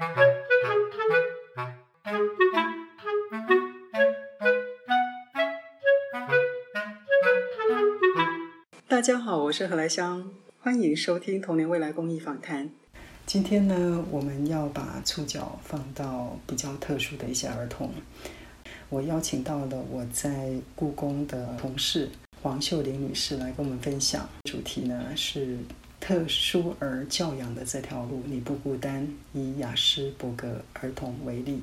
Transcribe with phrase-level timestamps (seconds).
[0.00, 0.06] 大
[9.02, 12.70] 家好，我是何来香，欢迎收听童年未来公益访谈。
[13.26, 17.92] 今天呢，我们要把触角放到比较特殊的一些儿童。
[18.88, 22.08] 我邀请到了我在故宫的同事
[22.40, 25.58] 黄秀玲女士来跟我们分享，主题呢是
[26.10, 29.06] 特殊儿教养的这条路，你不孤单。
[29.32, 31.62] 以雅斯伯格儿童为例。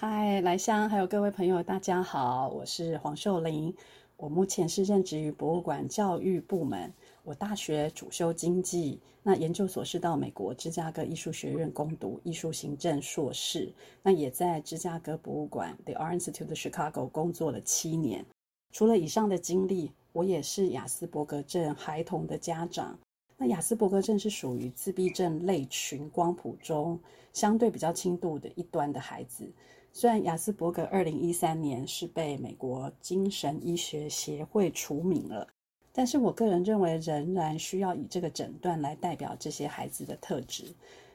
[0.00, 3.74] 嗨，来香，还有各位朋友，大家好，我是黄秀玲。
[4.16, 6.92] 我目前是任职于博物馆教育部门。
[7.24, 13.72] 我大学主修经济，那研究所是到美国芝加哥艺术学院攻读艺术行政硕士。
[14.04, 18.24] 那也在芝加哥博物馆 The Art Institute of Chicago 工作了七年。
[18.70, 22.96] 除了以上的经历，我也是雅斯伯格症孩童的家长。
[23.42, 26.96] 那雅斯伯格症是属于自闭症类群光谱中
[27.32, 29.50] 相对比较轻度的一端的孩子。
[29.92, 35.48] 虽然雅斯伯格二零一三年是被美国精神医学协会除名了，
[35.92, 40.72] 但是我个人认为仍然需要以这个诊断来代表这些孩子的特质。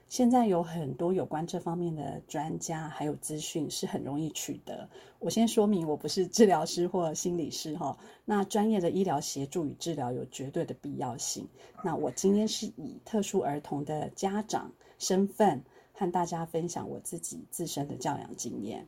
[0.09, 4.88] 现在有很多有关这方面的专家还有资讯是很容易取得。
[5.19, 7.97] 我先说明，我不是治疗师或心理师哈。
[8.25, 11.47] 那专业的医疗协助与治疗有绝对的必要性。
[11.83, 15.64] 那我今天是以特殊儿童的家长身份。
[15.99, 18.86] 和大家分享我自己自身的教养经验。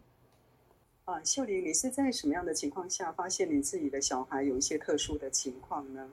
[1.05, 6.07] 啊，秀玲，你是在什么样的情况下发现你自己的小孩有一些特殊的情况呢？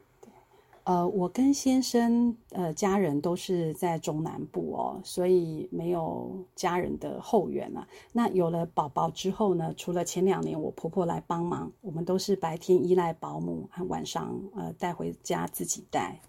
[0.87, 7.87] 呃，我跟先生呃家人都是在中南部哦，所以没有家人的后援啊。
[8.13, 16.21] 那有了宝宝之后呢，除了前两年我婆婆来帮忙，我们都是白天依赖保姆，和晚上呃带回家自己带。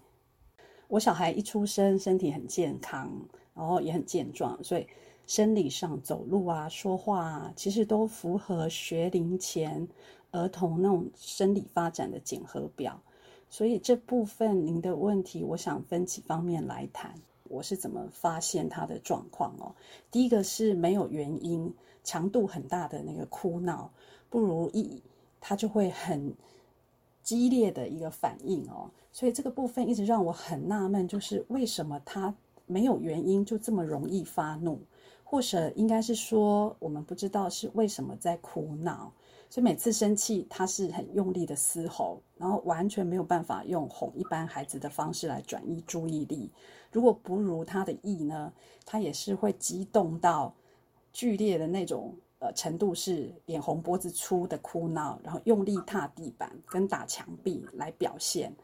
[0.88, 3.10] 我小孩一出生身体很健康。
[3.54, 4.86] 然后也很健壮，所以
[5.26, 9.88] 生理上走路啊、说话啊，其实都符合学龄前
[10.30, 13.02] 儿童那种生理发展的检核表。
[13.50, 17.14] 所以这部分您的问题，我想分几方面来谈。
[17.44, 19.74] 我是怎么发现他的状况哦？
[20.10, 23.90] 第一个是没有原因、强度很大的那个哭闹，
[24.28, 25.02] 不如意，
[25.40, 26.34] 他就会很
[27.22, 28.90] 激烈的一个反应哦。
[29.12, 32.34] 所以这个部分一直让我很纳闷，就是为什么他。
[32.70, 34.78] 没有原因就这么容易发怒，
[35.24, 39.10] 或者应该是说我们不知道是为什么在哭闹，
[39.50, 46.50] 所以每次生气他是很用力的嘶吼，然后完全没有办法用哄一般孩子的方式来转移注意力。
[46.92, 48.52] 如果不如他的意呢，
[48.84, 50.54] 他也是会激动到
[51.12, 58.54] 剧烈的那种呃程度，是脸红脖子粗的哭闹，然后用力踏地板跟打墙壁来表现。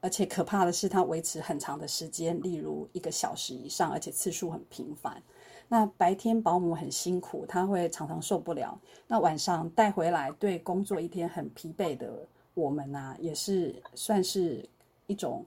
[0.00, 5.20] 而且可怕的是，他维持很长的时间，例如一个小时以上，而且次数很频繁。
[5.68, 8.78] 那白天保姆很辛苦，他会常常受不了。
[9.06, 14.66] 那晚上带回来，对工作一天很疲惫的我们啊，也是算是
[15.06, 15.44] 一种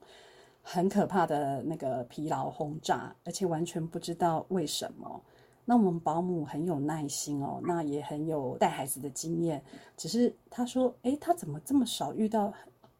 [0.62, 5.20] 很可怕的那个疲劳轰炸，而且完全不知道为什么。
[5.64, 9.62] 那我们保姆很有耐心哦，那也很有带孩子的经验，
[9.96, 12.52] 只是他说，诶，他怎么这么少遇到？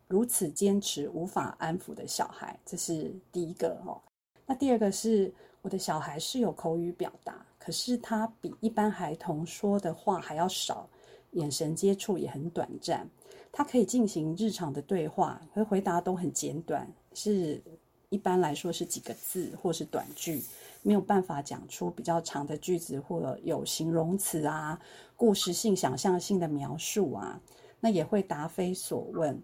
[0.09, 3.99] 如此坚持无法安抚的小孩，这是第一个哦。
[4.45, 10.89] 那第二个是我的小孩是有口语表达，可是他比一般孩童说的话还要少，
[11.33, 13.09] 眼神接触也很短暂。
[13.51, 17.63] 他可以进行日常的对话，可回答都很简短，是
[18.09, 20.43] 一般来说是几个字或是短句，
[20.83, 24.81] 没有办法讲出比较长的句子或有形容词啊、
[25.17, 27.41] 故事性、想象性的描述啊。
[27.79, 29.43] 那也会答非所问。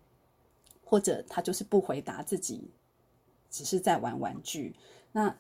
[0.83, 2.71] 或者他就是不回答自己，
[3.51, 4.75] 只是在玩玩具。
[5.13, 5.37] 那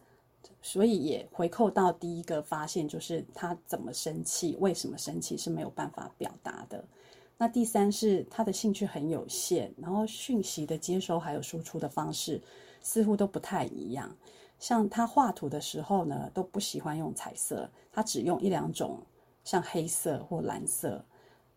[0.60, 6.84] 所以也回扣到第一个发现，就是他怎么生气，为什么生气是没有办法表达的。
[7.36, 12.40] 那第三是他的兴趣很有限，然后讯息的接收还有输出的方式
[12.82, 14.14] 似乎都不太一样。
[14.58, 18.98] 像他画图的时候呢，都不喜欢用彩色，他只用一两种，
[19.44, 21.04] 像黑色或蓝色。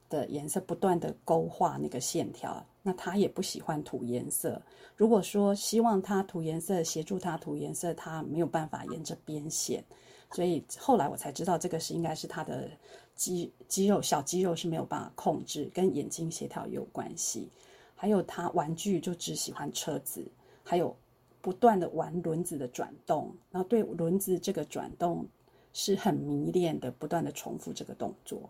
[0.09, 4.61] 的颜色不断的勾画那个线条，那他也不喜欢涂颜色。
[4.95, 9.83] 如果说希望他涂颜色，协助他涂颜色，他没有办法沿着边线。
[10.31, 12.69] 所以后来我才知道，这个是应该是他的
[13.15, 17.49] 肌肌肉小肌肉是没有办法控制，跟眼睛协调有关系。
[17.95, 20.25] 还有他玩具就只喜欢车子，
[20.63, 20.95] 还有
[21.41, 25.27] 不断的玩轮子的转动，然后对轮子这个转动
[25.73, 28.49] 是很迷恋的，不断的重复这个动作。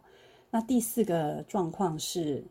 [0.49, 2.43] 那第四个状况是，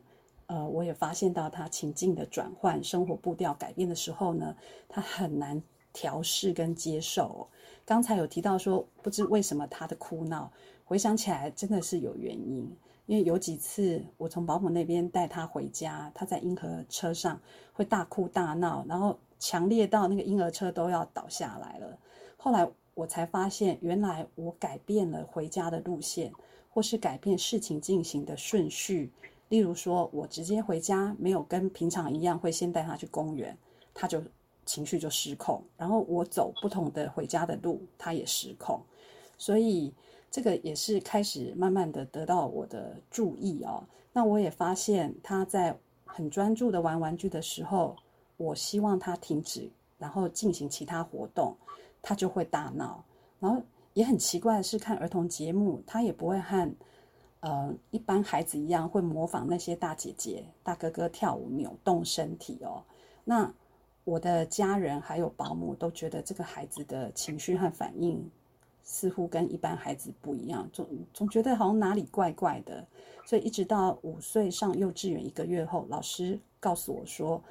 [0.51, 4.53] 呃，我也发现到他情境的转换、生活步调改变的时候呢，
[4.89, 5.63] 他很难
[5.93, 7.47] 调试跟接受。
[7.85, 10.51] 刚才有提到说，不知为什么他的哭闹，
[10.83, 12.69] 回想起来真的是有原因。
[13.05, 17.39] 因为有几次我从保姆那边带他回家，他在婴儿车上
[17.71, 21.97] 会大哭大闹，然后强烈到那个婴儿车都要倒下来了。
[22.35, 26.29] 后来我才发现，原来我改变了回家的路线，
[26.69, 29.09] 或是改变事情进行的顺序。
[29.51, 33.55] 例如说，我直接回家，没有跟平常一样会先带他去公园，
[33.93, 34.23] 他就
[34.65, 35.61] 情绪就失控。
[35.75, 38.79] 然后我走不同的回家的路，他也失控。
[39.37, 39.93] 所以
[40.29, 43.83] 这个也是开始慢慢的得到我的注意哦。
[44.13, 47.93] 那我也发现他在很专注的玩玩具的时候，
[48.37, 51.53] 我希望他停止，然后进行其他活动，
[52.01, 53.03] 他就会大闹。
[53.37, 53.61] 然后
[53.95, 56.73] 也很奇怪的是，看儿童节目，他也不会和。
[57.41, 62.81] 呃，一般孩子一样会模仿那些大姐姐、大哥哥跳舞、扭动身体哦。
[63.23, 63.53] 那
[64.03, 68.27] 我的家人还有保姆都觉得这个孩子的情绪和反应
[68.83, 72.87] 似乎跟一般孩子不一样，总总觉得好像哪里怪怪的。
[73.25, 77.41] 所以一直到五岁上幼稚园一个月后，老师告诉我说。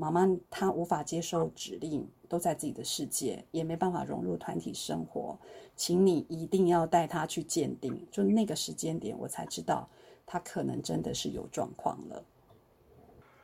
[0.00, 5.38] 妈妈她无法接受指令，都在自己的世界，也没办法融入团体生活。
[5.74, 8.06] 请你一定要带他去鉴定。
[8.10, 9.88] 就那个时间点，我才知道
[10.26, 12.24] 他可能真的是有状况了。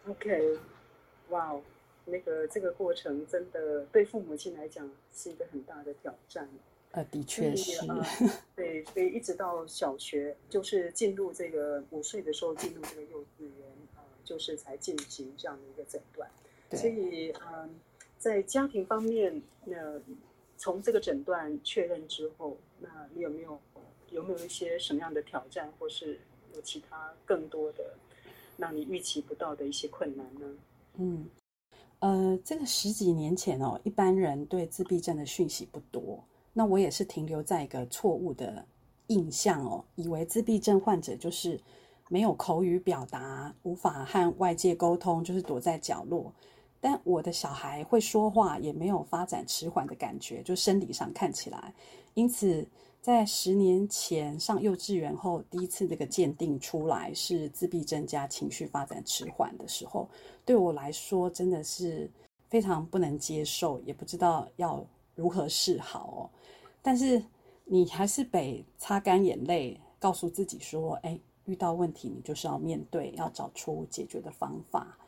[0.09, 0.59] OK，
[1.31, 1.63] 哇哦，
[2.05, 6.49] 那个这个过程真的对父母亲来讲是一个很大的挑战。
[6.91, 7.81] 呃，的确是。
[8.55, 16.29] 对，所以一直到小学，就是进入这个五岁的时候进入这个幼稚园啊，就是才进行这样的一个诊断。
[16.73, 17.71] 所以，嗯，
[18.25, 19.77] 在家庭方面，那
[20.57, 23.61] 从这个诊断确认之后，那你有没有
[24.13, 26.19] 有没有一些什么样的挑战，或是
[26.55, 27.85] 有其他更多的
[28.57, 30.47] 让你预期不到的一些困难呢？
[30.97, 31.29] 嗯，
[31.99, 36.25] 呃，这个十几年前哦，一般人对自闭症的讯息不多，
[36.55, 38.65] 那我也是停留在一个错误的
[39.09, 41.61] 印象哦，以为自闭症患者就是
[42.09, 46.33] 没有口语表达，无法和外界沟通，就是躲在角落。
[46.85, 51.73] 但我的小孩会说话，也没有发展迟缓的感觉，就生理上看起来。
[52.13, 52.69] 因此，
[53.01, 60.07] 在十年前上幼稚园后，第一次这个鉴定出来是自闭症加情绪发展迟缓的时候，
[60.45, 62.11] 对我来说真的是
[62.51, 64.85] 非常不能接受，也不知道要
[65.15, 66.29] 如何是好哦。
[66.83, 67.25] 但是
[67.65, 74.99] 你还是得擦干眼泪，告诉自己说：“哎，遇到问题你就是要面对，要找出解决的方法。”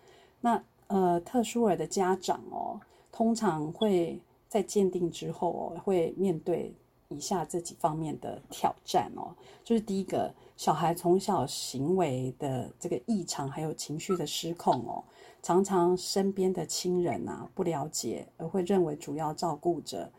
[0.40, 0.64] 那。
[0.88, 2.80] 呃，特殊儿的家长哦，
[3.10, 6.72] 通常会在鉴定之后哦，会面对
[7.08, 9.34] 以下这几方面的挑战哦。
[9.64, 15.02] 就是第一个，小孩从小行为的这个异常，还有情绪的失控哦，
[15.42, 20.10] 常常身边的亲人啊不了解，而会认为主要照顾者，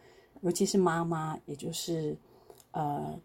[0.41, 2.17] 尤其是妈妈，也就是
[2.71, 3.17] 呃。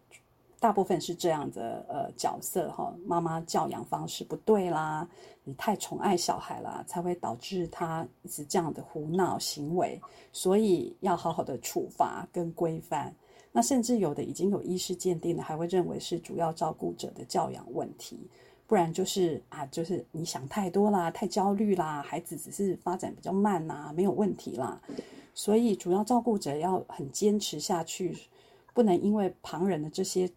[0.63, 5.05] 大部分是这样的，呃，角色哈，妈妈教养方式不对啦，
[5.43, 10.01] 你太宠爱小孩啦，才会导致他一直这样的胡闹行为，
[10.31, 13.13] 所以要好好的处罚跟规范。
[13.51, 18.25] 那甚至有的已经有医师鉴定了，还会认为是主要照顾者的教养问题，
[18.65, 24.81] 不然就是啊，就是你想太多啦，太焦虑啦，孩子只是发展比较慢呐，没有问题啦。
[25.33, 28.17] 所以主要照顾者要很坚持下去，
[28.73, 30.31] 不能因为旁人的这些。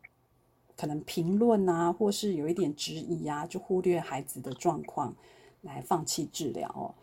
[0.76, 5.14] 可能评论啊，或是有一点质疑啊，就忽略孩子的状况，
[5.62, 6.94] 来放弃治疗。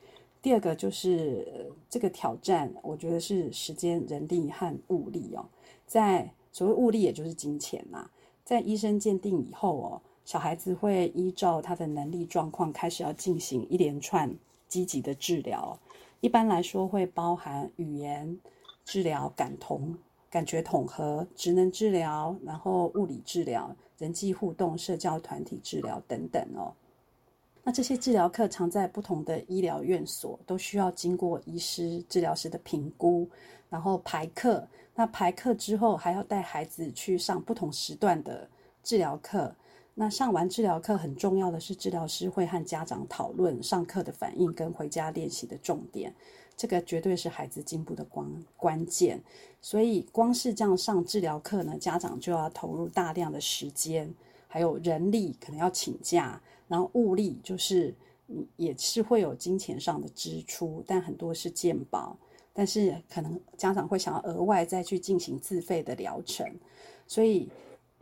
[0.42, 5.46] 第二个就是这个挑战，我觉得是时间、人力和物力哦。
[5.88, 8.10] 在所谓物力，也就是金钱呐。
[8.44, 14.36] 在医生鉴定以后哦，小孩子会依照他的能力状况，开始要进行一连串
[14.68, 15.80] 积极的治疗。
[16.20, 18.38] 一般来说，会包含语言
[18.84, 19.98] 治疗、感同。
[20.34, 26.74] 感觉统合、职能治疗，然后物理治疗、人际互动、社交团体治疗等等哦。
[27.64, 33.30] 那这些治疗课常在不同的医疗院所，都需要经过医师、治疗师的评估，
[33.70, 34.68] 然后排课。
[34.96, 38.50] 那排课之后，还要带孩子去上不同时段的
[38.82, 39.54] 治疗课。
[39.94, 46.12] 那上完治疗课，很重要的是，治疗师会和家长讨论上课的反应跟回家练习的重点。
[46.56, 49.22] 这个绝对是孩子进步的关关键，
[49.60, 54.14] 所以光是这样上治疗课呢，家长就要投入大量的时间，
[54.48, 57.94] 还有人力，可能要请假，然后物力就是
[58.56, 62.16] 也是会有金钱上的支出，但很多是健保，
[62.54, 66.48] 但是可能家长会想要额外再去进行自费的疗程，
[67.08, 67.50] 所以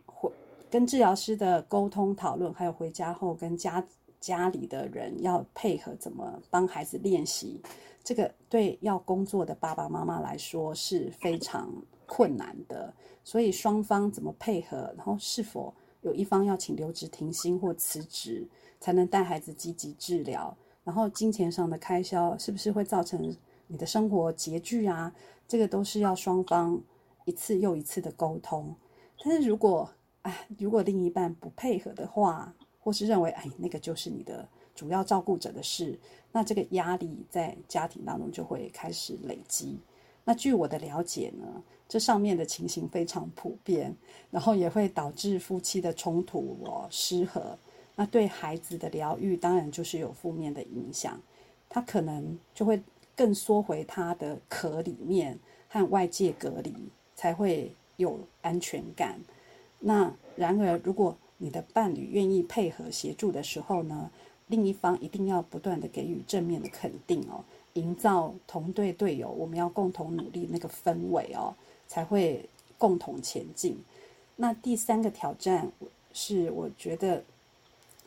[0.06, 0.30] 回
[0.70, 3.84] 跟治疗师的沟通讨论，还有回家后跟家
[4.20, 7.60] 家里的人要配合怎么帮孩子练习。
[8.04, 11.72] 这个对要工作的爸爸妈妈来说是非常
[12.06, 12.94] 困难的。
[13.24, 18.48] 所以双方怎么配合，然后是否有一方要请留职停薪或辞职，
[18.80, 20.56] 才能带孩子积极治疗？
[20.84, 23.36] 然后金钱上的开销是不是会造成
[23.68, 25.14] 你的生活拮据啊？
[25.48, 26.82] 这个都是要双方
[27.26, 28.76] 一次又一次的沟通。
[29.24, 29.88] 但是如果
[30.24, 34.48] 哎，如果另一半不配合的话，或是认为哎那个就是你的
[34.82, 35.96] 主要照顾者的事，
[36.32, 39.78] 那这个压力在家庭当中就会开始累积。
[40.24, 43.96] 那据我的了解呢，这上面的情形非常普遍，
[44.32, 47.56] 然后也会导致夫妻的冲突哦失和。
[47.96, 51.22] 那对孩子的疗愈，当然就是有负面的影响，
[51.70, 52.82] 他可能就会
[53.16, 55.38] 更缩回他的壳里面，
[55.70, 56.74] 和外界隔离，
[57.14, 59.20] 才会有安全感。
[59.78, 64.12] 那然而，如果你的伴侣愿意配合协助的时候呢，
[64.52, 67.44] 另一方一定要不断的给予正面的肯定哦，
[67.74, 71.56] 营造同队队友，我们要共同努力那个氛围哦，
[71.88, 73.76] 才会共同前进。
[74.36, 75.72] 那第三个挑战
[76.14, 77.24] 是，我觉得。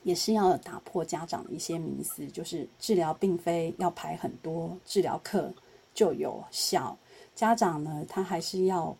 [0.05, 5.51] 也是要打破家长的一些迷思，就是治疗并非要排很多治疗课
[5.95, 6.95] 就有效。
[7.35, 8.95] 家长呢，他还是要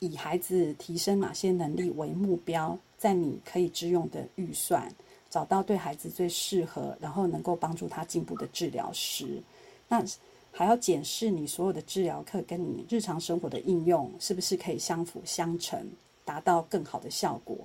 [0.00, 4.92] 以孩子提升哪些能力为目标，在你可以支用的预算，
[5.30, 9.40] 找到对孩子最适合，然后能够帮助他进步的治疗师。
[9.88, 10.04] 那
[10.52, 15.88] 还要检视你所有的治疗课跟你日常生活的应用是不是可以相辅相成，
[16.24, 17.56] 达到更好的效果。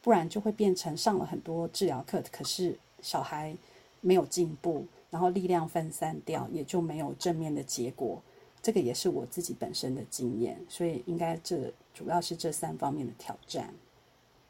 [0.00, 3.54] 不然就会变成上了很多治疗课，可是小孩
[4.00, 8.22] 没有进步，然后力量分散掉，也就没有正面的结果。
[8.62, 13.74] 这个也是我自己本身的经验，所以应该这主要是这三方面的挑战。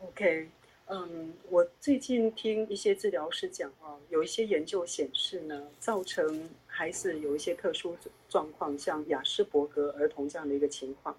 [0.01, 0.49] OK，
[0.88, 7.97] 嗯，我最近听一些治疗师讲啊，有一些研究显示呢，造成孩子有一些特殊
[8.28, 11.16] 状况，像雅斯伯格儿童这样的一个情况，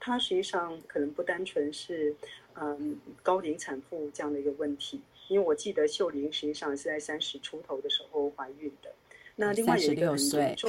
[0.00, 2.14] 它实际上可能不单纯是。
[2.60, 8.92] 嗯，高龄产妇这样的一个问题，因为我记得秀玲实际上是在三十出头的时候怀孕的。
[9.36, 10.68] 那另外有一个很严重，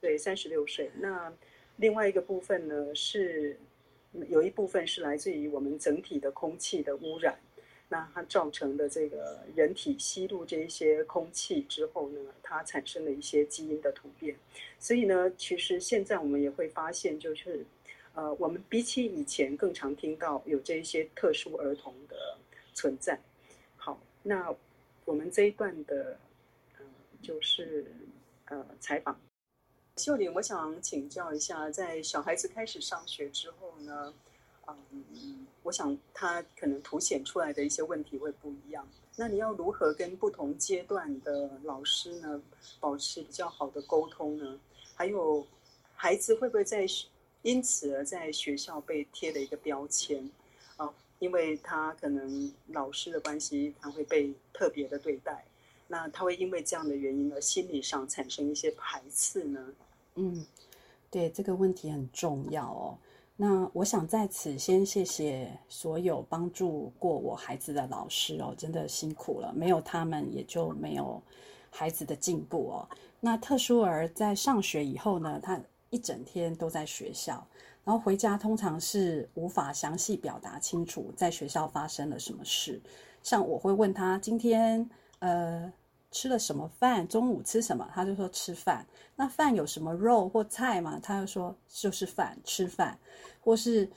[0.00, 0.90] 对，三十六岁。
[0.98, 1.30] 那
[1.76, 3.58] 另外一个部分呢，是
[4.28, 7.38] 有一部分是来自于我们整体的空气的污染，
[7.88, 14.36] 那它造成的这个人体吸入这一些空气之后呢，它产生了一些基因的突变。
[14.78, 17.64] 所以呢，其实现在我们也会发现，就是。
[18.12, 22.36] 呃，我们比起以前更常听到有这一些特殊儿童的
[22.74, 23.16] 存在。
[23.76, 24.52] 好，那
[25.04, 26.18] 我们这一段的，
[26.76, 26.84] 呃，
[27.22, 27.86] 就是
[28.46, 29.18] 呃采访
[29.96, 34.14] 秀玲，我想请教一下，在小孩子开始上学之后呢，
[34.66, 38.86] 嗯，我想他可能凸显出来的一些问题会不一样。
[39.16, 42.40] 那你要如何跟不同阶段的老师呢
[42.78, 44.58] 保持比较好的沟通呢？
[44.94, 45.46] 还有
[45.94, 46.86] 孩子会不会在？
[47.42, 50.30] 因此而在学校被贴了一个标签，
[50.76, 55.46] 啊，因为他可能老师的关系，他会被特别的对待，
[55.88, 59.72] 那他会因为这样的原因而心理上产生一些排斥呢？
[60.16, 60.44] 嗯，
[61.10, 62.98] 对，这个问题很重要哦。
[63.42, 71.22] 那我想在此先谢谢所有帮助过我孩子的老师哦，真的辛苦了，没有他们也就没有
[71.70, 72.88] 孩子的进步哦。
[73.18, 75.58] 那特殊儿在上学以后呢，他。
[75.92, 77.44] 一整天都在学校，
[77.84, 82.80] 然后回家通常是无法详细表达清楚在学校发生了什么事。
[83.24, 85.72] 像我会问他今天呃
[86.10, 88.86] 吃了什么饭，中午吃什么，他就说吃饭。
[89.16, 90.98] 那饭有什么肉或菜吗？
[91.02, 92.98] 他就说就是饭，吃饭。
[93.40, 93.90] 或是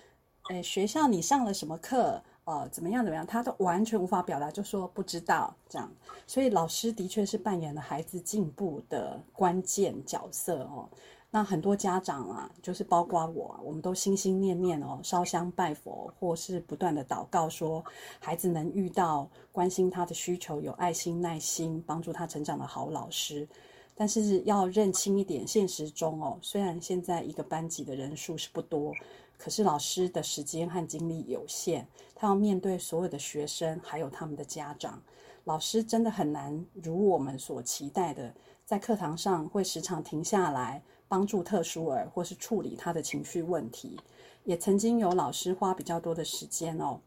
[0.49, 2.21] 诶学校你上了什么课？
[2.45, 3.25] 哦怎么样怎么样？
[3.25, 5.89] 他都完全无法表达，就说不知道这样。
[6.27, 10.89] 所以老师的确是扮演了孩子进步的关键角色哦。
[11.35, 17.83] 那很多家长啊，就是包括我，我们都心心念念哦，烧香拜佛，或是不断的祷告，说
[18.19, 23.47] 孩子能遇到关心他的需求、有爱心、耐心、帮助他成长的好老师。
[23.95, 28.93] 但是要认清一点，现实中哦，虽然现在一个班级的人数是不多，
[29.35, 35.01] 可是老师的时间和精力有限，他要面对所有的学生，还有他们的家长，
[35.45, 38.31] 老师真的很难如我们所期待的，
[38.63, 40.83] 在课堂上会时常停下来。
[41.13, 43.99] 帮助特殊儿，或是处理他的情绪问题，
[44.45, 46.99] 也曾经有老师花比较多的时间哦，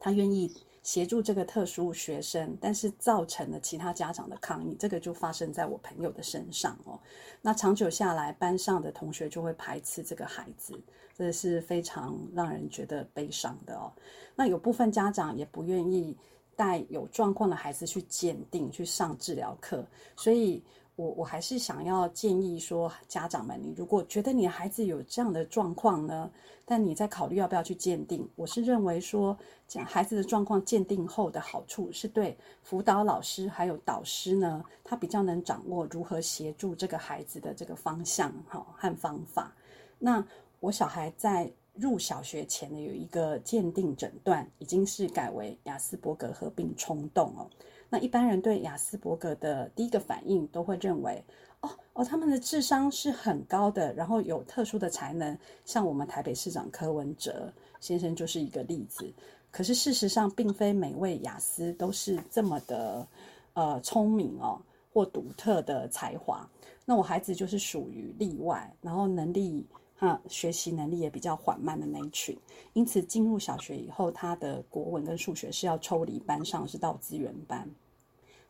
[0.00, 0.50] 他愿意
[0.82, 6.98] 协助这个特殊学生，但是造成了其他家长的抗议，这个就发生在我朋友的身上哦。
[7.42, 10.80] 那长久下来，班上的同学就会排斥这个孩子，
[11.14, 13.92] 这是非常让人觉得悲伤的哦。
[14.34, 16.16] 那有部分家长也不愿意
[16.56, 20.62] 带有状况的孩子去鉴定、去上治疗课，所以。
[20.98, 26.28] 我我还是想要建议说，家长们，你如果觉得你的孩子有这样的状况呢，
[26.64, 29.38] 但你在考虑要不要去鉴定，我是认为说，
[29.68, 39.54] 讲孩子的状况鉴定后的好处是对辅导老师还有导师呢，他比较能掌握如何协助这个孩子的这个方向哈和方法。
[40.00, 40.26] 那
[40.58, 47.48] 我小孩在入小学前呢，有一个鉴定诊断，已经是改为雅斯伯格合并冲动哦。
[47.90, 51.24] 那一般人对雅斯伯格的第一个反应都会认为，
[51.60, 59.10] 哦哦，他们的智商是很高的，然后有特殊的才能，像我们台北市长柯文哲先生就是一个例子。
[59.50, 63.06] 可是事实上，并非每位雅思都是这么的
[63.54, 64.60] 呃聪明哦，
[64.92, 66.46] 或独特的才华。
[66.84, 69.66] 那我孩子就是属于例外，然后能力
[69.98, 72.38] 哈学习能力也比较缓慢的那一群，
[72.72, 77.68] 因此进入小学以后，他的国文跟数学是要抽离班上，是到资源班。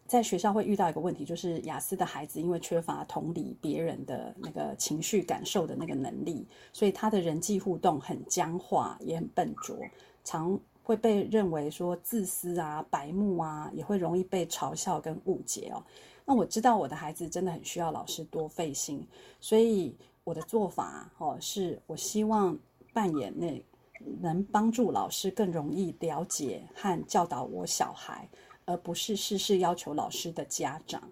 [0.07, 9.77] 在学校会遇到一个问题，就是雅思的孩子因为缺乏同理别人的那个情绪感受的那个能力，所以他的人际互动很僵化，也很笨拙，
[10.25, 15.85] 常会被认为说自私啊、白目啊，也会容易被嘲笑跟误解哦。
[16.25, 19.07] 那我知道我的孩子真的很需要老师多费心，
[19.41, 19.95] 所以
[20.29, 22.59] 我的做法哦，是我希望
[22.93, 23.65] 扮演那
[24.21, 28.29] 能帮助老师更容易了解和教导我小孩。
[28.67, 31.03] 而不是事事要求老师的家长，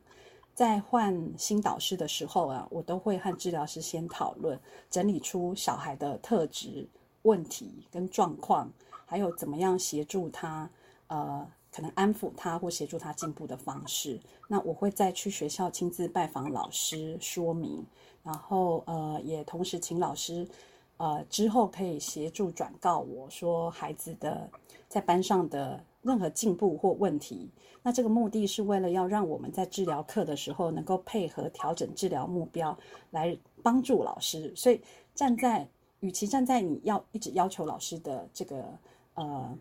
[0.52, 6.87] 在换新导师的时候啊，我都会和治疗师先讨论，整理出小孩的特质、
[7.23, 8.70] 问题跟状况，
[9.06, 10.70] 还有怎么样协助他，
[11.06, 14.18] 呃，可能安抚他或协助他进步的方式。
[14.49, 17.85] 那我会再去学校亲自拜访老师说明，
[18.23, 20.49] 然后呃，也同时请老师，
[20.97, 24.49] 呃，之后可以协助转告我说孩子的
[24.88, 25.85] 在班上的。
[26.02, 27.50] 任何进步或问题，
[27.83, 32.78] 那这个目的是为了要让我们在治疗课的时候能够配合调整治疗目标，
[33.11, 34.52] 来帮助老师。
[34.54, 34.80] 所以
[35.16, 35.66] 站在，
[35.99, 38.66] 与其站在你要一直要求老师的这个
[39.14, 39.52] 呃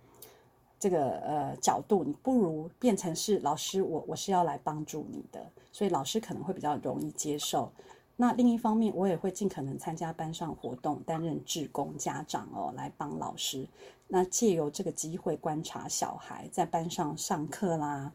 [0.86, 7.72] 这个呃角度，你不如变成是老师，我我是要来帮助你的，所以老师可能会比较容易接受。
[8.16, 13.68] 那另一方面，我也会尽可能参加班上活动，担任志工家长哦，来帮老师。
[14.08, 18.12] 那借由这个机会观察小孩在班上上课啦、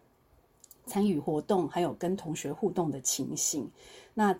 [0.86, 3.68] 参与活动，还有跟同学互动的情形。
[4.14, 4.32] 那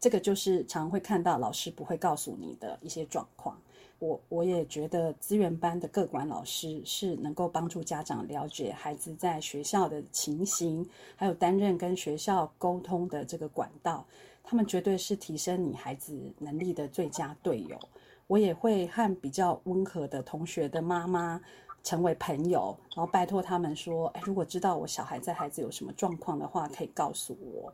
[0.00, 3.56] 这个就是常会看到老师不会告诉你的一些状况。
[3.98, 14.06] 我我也觉得资源班的各管老师是能够帮助家长了解孩子在学校的情形，还有担任跟学校沟通的这个管道。
[14.44, 17.78] 他们绝对是提升你孩子能力的最佳队友。
[18.26, 21.40] 我也会和比较温和的同学的妈妈
[21.86, 27.72] 成为朋友，然后拜托他们说：“哎，如果知道我小孩在孩子有什么状况的话，可以告诉我。”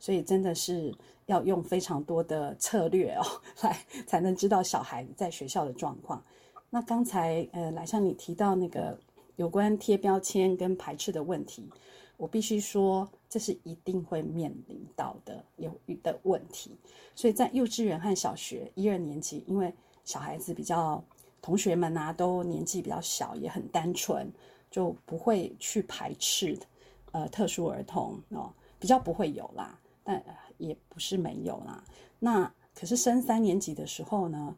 [0.00, 0.92] 所以真的是
[1.26, 3.22] 要用非常多的策略哦，
[3.62, 6.20] 来才能知道小孩在学校的状况。
[6.70, 8.98] 那刚才呃，来向你提到那个
[9.36, 11.70] 有关贴标签跟排斥的问题。
[12.16, 15.72] 我必须说，这是一定会面临到的有
[16.02, 16.76] 的问题。
[17.14, 19.72] 所以在幼稚园和小学一二年级，因为
[20.04, 21.02] 小孩子比较，
[21.42, 24.32] 同学们啊都年纪比较小，也很单纯，
[24.70, 26.58] 就不会去排斥，
[27.10, 30.24] 呃，特殊儿童哦，比较不会有啦，但
[30.56, 31.84] 也不是没有啦。
[32.18, 34.56] 那可是升三年级的时候呢，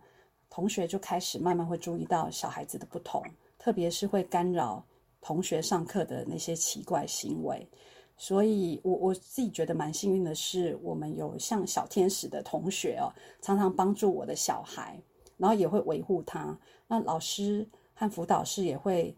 [0.49, 3.21] 同学就开始慢慢会注意到小孩子的不同，
[3.59, 4.85] 特别是会干扰。
[5.27, 7.67] 同学上课的那些奇怪行为，
[8.15, 13.09] 所以我我自己觉得蛮幸运的是，我们有像小天使的同学哦，
[13.41, 15.01] 常常帮助我的小孩，
[15.37, 16.59] 然后也会维护他。
[16.87, 19.15] 那老师和辅导师也会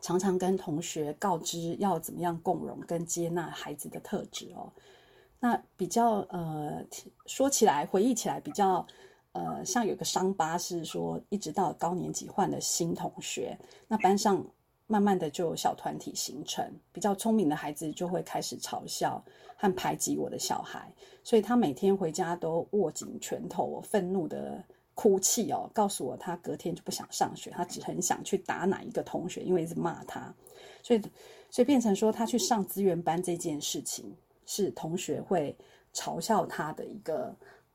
[0.00, 4.72] 常常跟同学告知要怎么样共融跟接纳孩子的特质哦。
[5.38, 6.84] 那比较呃
[7.26, 8.86] 说起来回忆起来比较
[9.32, 14.44] 呃像有个伤疤是说，一直到高年级换了新同学，那班上。
[14.92, 19.24] 慢慢的就有小团体形成，比较聪明的孩子就会开始嘲笑
[19.56, 24.60] 和排挤我的小孩，所以他每天回家都握紧拳头，愤怒的
[24.94, 30.34] 哭泣哦，告诉我他隔天就不想上学，他只很想去打哪一个同学，因为一直骂他，
[30.82, 31.00] 所以
[31.50, 34.14] 所以变成说他去上资源班这件事情
[34.46, 35.56] 是同学会
[35.92, 37.34] 嘲笑他的一个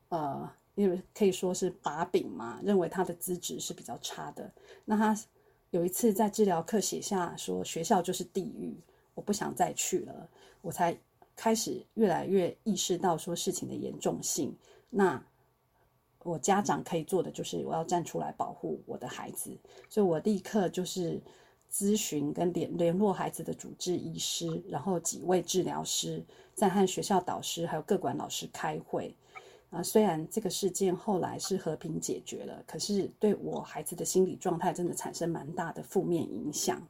[0.09, 4.51] 呃，因为可以说是把柄嘛，认为他的资质是比较差的，
[4.85, 5.17] 那他。
[5.71, 8.73] 有一次在治疗课写下说学校就是地狱，
[9.13, 10.29] 我不想再去了，
[10.61, 10.97] 我才
[11.35, 14.55] 开始越来越意识到说事情的严重性。
[14.89, 15.21] 那
[16.25, 19.55] 我家长可以做的就是我要站出来保护我的孩子，
[19.87, 21.21] 所以我立刻就是
[21.71, 29.15] 咨询跟联联络孩子的主治医师，然后几位治疗师在和学校导师还有各管老师开会。
[29.69, 36.81] 啊，虽然这个事件后来是和平解决了，可是对我孩子的心理状态真的产生蛮大的负面影响，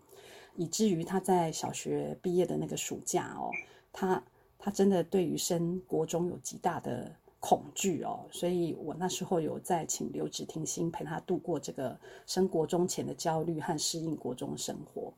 [0.56, 3.52] 以至于他在小学毕业的那个暑假哦，
[3.91, 4.24] 他
[4.60, 7.12] 他真的对于升国中有极大的
[7.47, 15.13] 恐惧哦，所以我那时候有在请留职停薪陪他度过这个升国中前的焦虑和适应国中生活。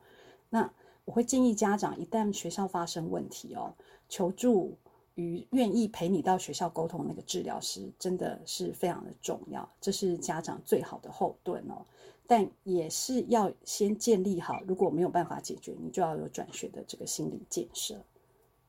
[0.49, 0.69] 那
[1.05, 3.73] 我会建议家长，一旦学校发生问题哦，
[4.09, 4.75] 求助。
[5.15, 11.83] 于愿意陪你到学校沟通那个治疗师，真的是非常的重要，这是家长最好的后盾哦。
[12.27, 17.95] 但也是要先建立好，如果没有办法解决，你就要有转学的这个心理建设。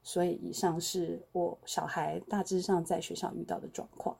[0.08, 4.16] 所以，以上是我小孩大致上在学校遇到的状况。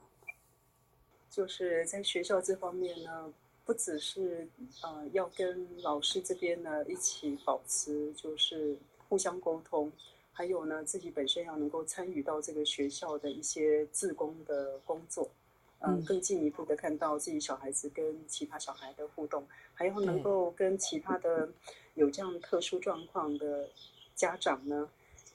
[1.30, 3.32] 就是在学校这方面呢，
[3.64, 4.46] 不只是
[4.82, 8.76] 呃要跟老师这边呢一起保持，就是
[9.08, 9.90] 互相沟通。
[10.30, 15.30] 还有呢，自己本身要能够参与到这个学校的一些自工的工作，
[15.78, 21.48] 嗯，更进一步的看到自己小孩子跟其他小孩的互动，还要能够跟其他的
[21.94, 23.70] 有这样特殊状况的
[24.14, 24.86] 家长呢，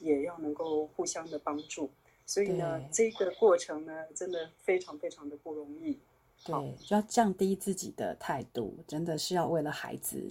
[0.03, 1.89] 也要能够互相的帮助。
[2.25, 5.97] 所以呢，这个过程呢，真的非常非常的不容易。
[6.45, 10.29] 对，就要降低自己的态度，真的是要为了孩子，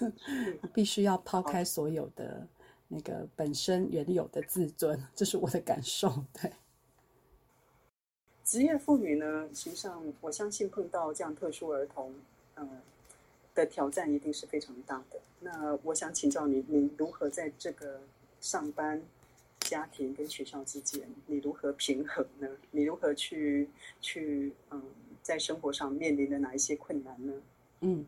[0.72, 2.46] 必须要抛开所有的。
[2.90, 6.24] 那个本身原有的自尊，这是我的感受。
[6.32, 6.50] 对，
[8.42, 12.14] 职业妇女呢，实际上我相信碰到这样特殊儿童，
[12.56, 12.80] 嗯，
[13.54, 15.20] 的挑战一定是非常大的。
[15.40, 18.00] 那我想请教你，你如何在这个
[18.40, 19.02] 上班、
[19.60, 22.48] 家庭跟学校之间，你如何平衡呢？
[22.70, 23.68] 你如何去
[24.00, 24.82] 去嗯，
[25.22, 27.32] 在生活上面临的哪一些困难呢？
[27.80, 28.06] 嗯，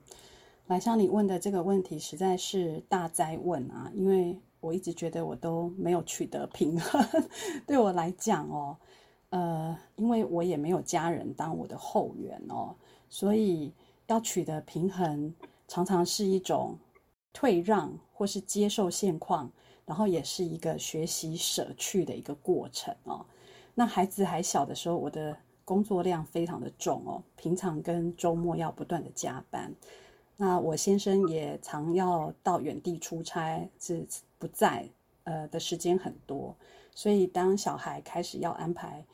[0.67, 4.39] 来像你问的这个问题，实在是大灾问啊，因为。
[4.63, 7.03] 我一直觉得我都没有取得平衡，
[7.67, 8.77] 对我来讲哦，
[9.31, 12.75] 呃，因为我也没有家人当我的后援哦，
[13.09, 13.73] 所以
[14.09, 15.35] 要取得平衡，
[15.67, 16.77] 常常是一种
[17.33, 19.51] 退让或是接受现况，
[19.91, 23.27] 然后也是一个学习舍去的一个过程哦。
[23.75, 29.75] 那孩子还小的时候，我的工作量非常的重哦，平常跟周末要不断的加班。
[30.37, 34.07] 那我先生也常要到远地出差，是
[34.39, 34.89] 不在
[35.25, 36.55] 呃的时间很多，
[36.95, 39.05] 所以当小孩开始要安排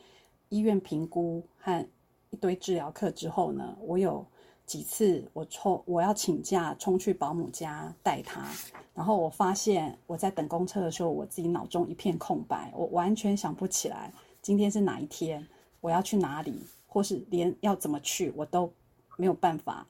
[0.50, 1.88] 医院评估和
[2.28, 4.26] 一堆治疗课之后呢，我有
[4.66, 8.46] 几次我冲我要请假冲去保姆家带他，
[8.96, 15.46] 然后我发现我在等公车的时候，我自己脑中一片空白，我完全想不起来今天是哪一天，
[15.80, 18.72] 我要去哪里，或是连要怎么去我都
[19.16, 19.86] 没有办法。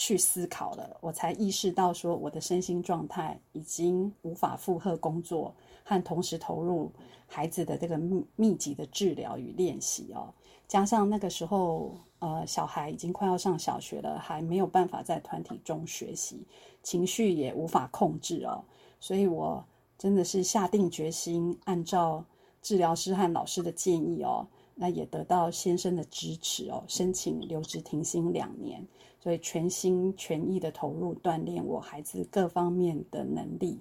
[0.00, 6.92] 去思考了，我才意识到说我的身心状态已经无法负荷工作和同时投入
[7.26, 10.32] 孩子的这个密密集的治疗与练习哦。
[10.68, 16.42] 加上那个时候，呃，小孩已经快要上小学了，还没有办法在团体中学习，
[16.82, 18.64] 情绪也无法控制哦。
[19.00, 19.64] 所以我
[19.96, 22.24] 真的是下定决心，按照
[22.60, 28.86] 治疗师和老师的建议哦，那也得到先生的支持哦，申请留职停薪两年。
[29.20, 33.80] 所以全心全意的投入锻炼我孩子各方面的能力，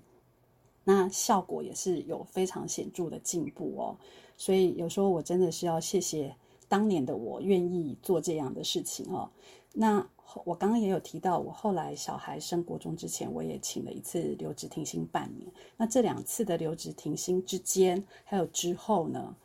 [0.83, 3.97] 那效果也是有非常显著的进步哦。
[4.35, 6.35] 所以有时候我真的是要谢谢
[6.67, 9.29] 当年的我愿意做这样的事情哦。
[9.73, 10.07] 那
[10.43, 15.51] 我刚刚也有提到，我后来小孩升国中之前，我也请了一次留职停薪半年。
[15.77, 19.35] 那这两次的留职停薪之间，还有之后呢，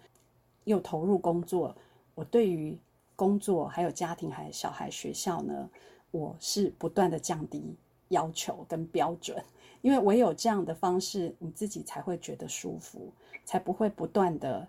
[0.64, 1.76] 又投入工作，
[2.14, 2.78] 我对于。
[3.14, 5.70] 工作还有家庭，还有小孩学校呢，
[6.11, 7.76] 我是不断的降低
[8.08, 9.40] 要求跟标准，
[9.80, 13.12] 因为唯有这样的方式，你自己才会觉得舒服，
[13.44, 14.66] 才不会不断的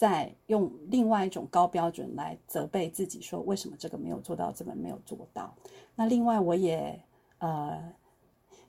[0.00, 5.54] 在用另外一种高标准来责备自己，说为什么这个没有做到，这个没有做到。
[5.94, 6.98] 那另外，我也
[7.36, 7.78] 呃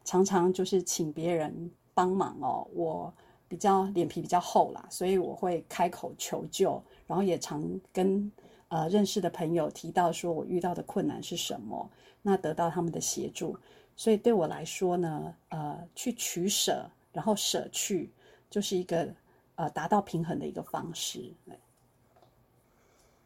[0.03, 3.13] 常常就是请别人帮忙哦，我
[3.47, 7.63] 比较脸皮比较厚啦，所以我会开口求救，然后也常
[7.93, 8.29] 跟。
[8.67, 11.89] 呃，认识的朋友提到说，我遇到的困难是什么？
[12.21, 13.57] 那得到他们的协助，
[13.97, 18.09] 所以对我来说呢，呃，去取舍，然后舍去，
[18.49, 19.13] 就是一个
[19.55, 21.33] 呃达到平衡的一个方式。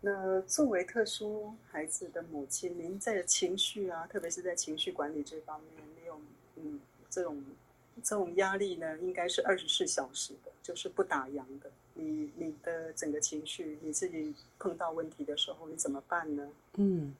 [0.01, 6.21] 那作为特殊孩子的母亲，您在情绪啊，特别是在情绪管理这方面，你有
[6.57, 7.43] 嗯这种
[8.03, 8.97] 这种压力呢？
[8.99, 11.71] 应该是二十四小时的，就是不打烊的。
[11.95, 16.47] 你你的整个情绪，你自己碰到问题的时候，你怎么办呢？
[16.75, 17.15] 嗯，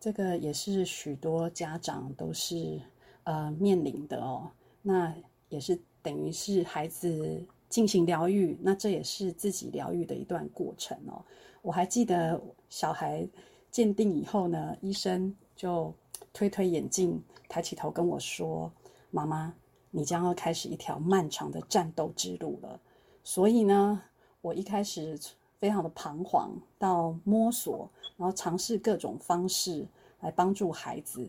[0.00, 2.80] 这个也是许多家长都是
[3.24, 4.50] 呃面临的哦。
[4.82, 5.14] 那
[5.50, 11.24] 也是等于是孩子进行疗愈，那这也是自己疗愈的一段过程哦。
[11.62, 13.28] 我还记得小孩
[13.70, 15.92] 鉴定以后呢，医生就
[16.32, 18.72] 推推眼镜，抬起头跟我说
[19.10, 19.52] ：“妈妈，
[19.90, 22.80] 你将要开始一条漫长的战斗之路了。”
[23.22, 24.02] 所以呢，
[24.40, 25.18] 我一开始
[25.58, 29.86] 非常的彷徨，到摸索，然后尝试各种方式
[30.20, 31.28] 来帮助孩子。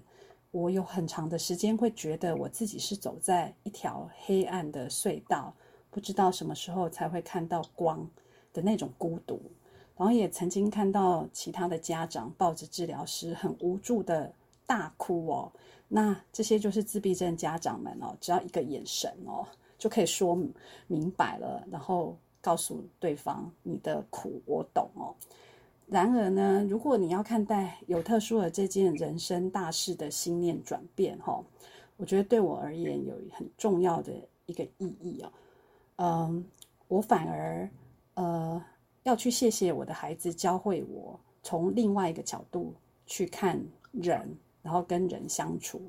[0.52, 5.54] 我有很长的时间会觉得我自己是走在一条黑暗的隧道，
[5.92, 8.08] 不知道什么时候才会看到光
[8.54, 9.42] 的那种孤独。
[9.98, 14.32] 然后也曾经看到其他的家长抱着治疗师很无助的
[14.66, 15.52] 大哭哦，
[15.90, 19.46] 那这些就是自闭症家长们哦，只要一个眼神哦，
[19.78, 20.42] 就可以说
[20.88, 25.14] 明白了，然后告诉对方你的苦我懂哦。
[25.86, 31.44] 然而呢，如果你要看待有特殊的这件人生大事的心念转变哈，
[31.98, 34.14] 我觉得对我而言有很重要的
[34.46, 35.30] 一个意义哦。
[36.00, 36.44] 嗯，
[36.90, 37.70] 我反而
[38.16, 38.62] 呃。
[39.04, 42.76] 要去谢谢我的孩子，教会我从另外一个角度
[43.08, 43.60] 去看
[43.92, 45.82] 人，然后跟人相处。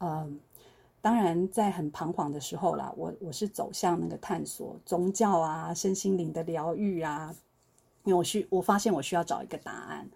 [0.00, 0.38] 嗯，
[1.00, 7.34] 当然在很彷徨的时候啦，我我是走向那个探索宗教啊、身心灵的疗愈啊，
[8.02, 10.06] 因为我需我发现我需要找一个答案。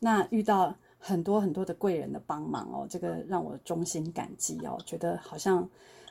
[0.00, 5.66] 那遇到很多很多的贵人的帮忙哦，这个让我衷心感激哦，觉得好像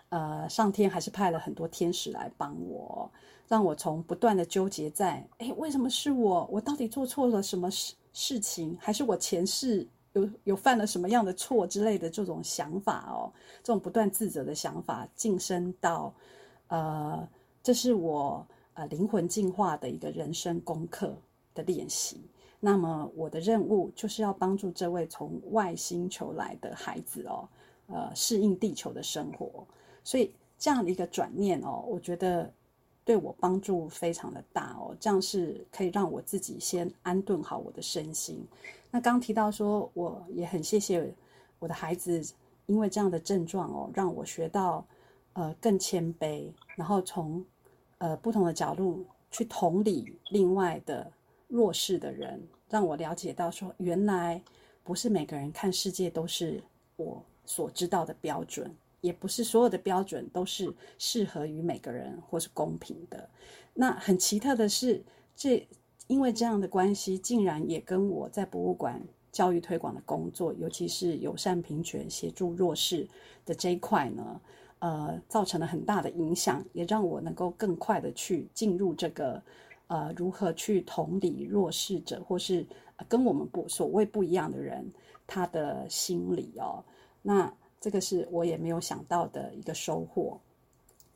[0.10, 3.10] 呃上天还是派了很多天使来帮我。
[3.48, 6.50] 让我从不断的纠结在，哎，为什么是我？
[6.52, 8.76] 我到底做错了什么事事情？
[8.82, 16.12] 还是我前世有有犯了什么样的错之类的这种想法哦，这种不断自责的想法晋升到，
[16.70, 17.30] 呃，
[17.62, 21.16] 这是我呃灵魂进化的一个人生功课
[21.54, 22.20] 的练习。
[22.60, 27.48] 那么我的任务就是要帮助这位从外星球来的孩子哦，
[27.90, 29.64] 呃，适应地球的生活。
[30.06, 32.50] 所以这样的一个转念哦，我觉得。
[33.08, 38.44] 对我帮助非常的大哦，这样是可以让我自己先安顿好我的身心。
[38.90, 41.14] 那刚提到说，我也很谢谢
[41.60, 42.20] 我的孩子，
[42.66, 44.84] 因为这样的症状哦，让我学到
[45.34, 47.46] 呃更谦卑，然后从
[48.00, 51.06] 呃不同的角度去同理另外的
[51.48, 52.42] 弱势的人，
[52.72, 54.42] 让我了解到说，原来
[54.84, 56.60] 不是每个人看世界都是
[56.96, 58.76] 我所知道的标准。
[59.02, 63.30] 也不是所有的标准都是适合于每个人或是公平的。
[63.74, 65.04] 那很奇特的是，
[65.36, 65.68] 这
[66.08, 73.08] 因为这样的关系，竟然也跟我在博物馆教育推广的工作，尤其是友善平权、协助弱势
[73.46, 74.42] 的这一块呢，
[74.80, 79.42] 呃，造成了很大的影响，也让我能够更快的去进入这个
[79.88, 82.66] 呃，如何去同理弱势者，或是
[83.10, 84.90] 跟我们不所谓不一样的人，
[85.28, 86.84] 他的心理哦，
[87.22, 87.54] 那。
[87.80, 90.40] 这个是我也没有想到的一个收获。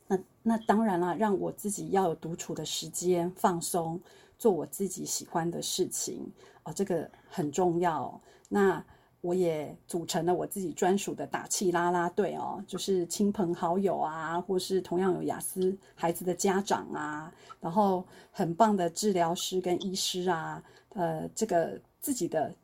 [0.06, 4.00] 那那当然了，让我自己要有独处的时间，放松，
[4.38, 6.28] 做我自己喜欢的事情
[6.64, 8.20] 哦，这个很重要。
[8.48, 8.84] 那
[9.20, 22.54] 我也组成了我自己专属的打气啦啦队哦，就是亲朋好友啊，或是同样有雅思孩子的家长啊，然后很棒的治疗师跟医师啊，呃，这个自己的。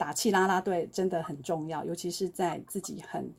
[0.00, 3.30] 打气拉拉队真的很重要，尤其是在自己很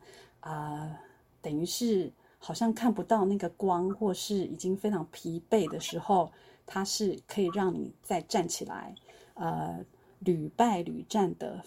[0.42, 0.96] 啊，
[1.42, 6.32] 等于是好像看不到那个光，或是已经非常疲惫的时候，
[6.68, 8.94] 它是可以让你再站起来，
[9.34, 9.84] 呃，
[10.20, 11.64] 屡败屡战的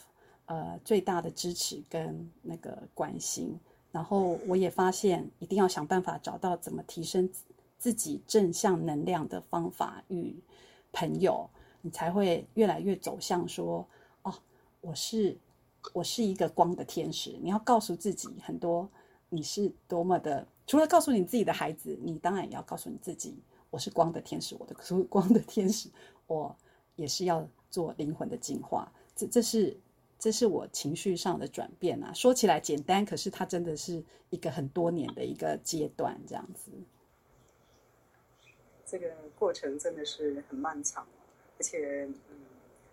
[0.47, 3.59] 呃最大的支持跟那个关心。
[3.91, 7.29] 然后我也发现，一定要想办法找到怎么提升
[7.81, 10.37] 自己正向能量的方法与
[10.93, 13.85] 朋友，你才会越来越走向说。
[14.85, 15.35] 我是
[15.95, 18.87] 我是一个光的天使，你要告诉自己很多，
[19.31, 20.47] 你是多么的。
[20.67, 23.39] 除了告诉你自己的孩子，你当然也要告诉你自己，
[23.71, 25.89] 我是光的天使，我的是光的天使，
[26.27, 26.55] 我
[26.97, 28.93] 也是要做灵魂的进化。
[29.17, 29.75] 这这是
[30.19, 32.13] 这是我情绪上的转变啊！
[32.13, 36.71] 说起来简单，可是它真的是一个很多年的一个阶段，这样子。
[38.85, 41.07] 这个过程真的是很漫长，
[41.59, 42.37] 而且嗯，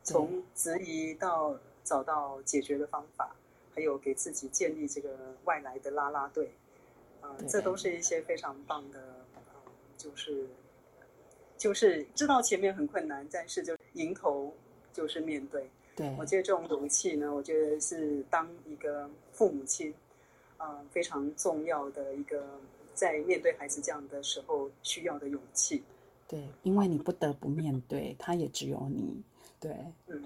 [0.04, 1.58] 从质疑到。
[1.92, 3.36] 找到解决的方法，
[3.76, 6.50] 还有给自己建立这个外来的拉拉队，
[7.20, 9.26] 啊，这都是一些非常棒的，
[9.98, 10.48] 就是
[11.58, 14.56] 就是知道前面很困难，但是就迎头
[14.94, 15.70] 就是面对。
[15.94, 19.94] 对，我觉得这种勇气呢，我觉得是当一个父母亲，
[20.56, 22.58] 啊，非常重要的一个
[22.94, 25.84] 在面对孩子这样的时候需要的勇气。
[26.26, 29.22] 对，因为你不得不面对，他也只有你。
[29.60, 29.76] 对，
[30.08, 30.24] 嗯。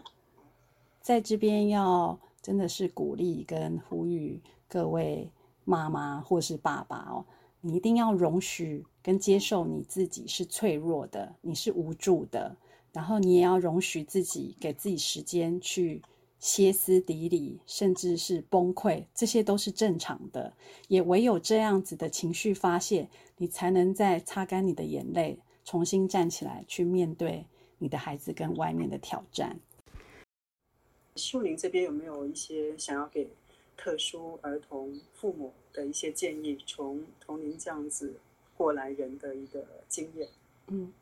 [1.05, 5.29] 在这边要真的是鼓励跟呼吁各位
[5.63, 7.23] 妈妈或是爸爸哦，
[7.61, 12.57] 你一定要容许跟接受你自己是脆弱的，你是无助的，
[12.91, 16.01] 然后你也要容许自己给自己时间去
[16.39, 20.51] 歇斯底里，甚至是崩溃，这些都是正常的。
[20.87, 27.45] 也唯有这样子的情绪发泄，你才能再擦干你的眼泪，重新站起来去面对
[27.77, 29.59] 你的孩子跟外面的挑战。
[31.15, 33.27] 秀玲这边有没有一些想要给？
[33.77, 38.15] 特殊儿童父母的一些建议，从从您这样子
[38.55, 40.29] 过来人的一个经验。
[40.67, 40.93] 嗯，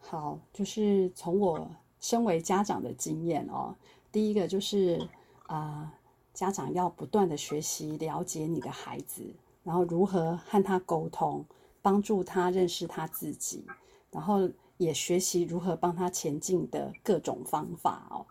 [0.00, 3.76] 好，就是从我身为家长的经验哦。
[4.10, 5.06] 第一个就是
[5.48, 5.92] 啊，
[6.32, 9.22] 家长要不断的学习了解你的孩子，
[9.62, 11.44] 然后如何和他沟通，
[11.82, 13.66] 帮助他认识他自己，
[14.10, 18.24] 然后也学习如何帮他前进的各种方法哦。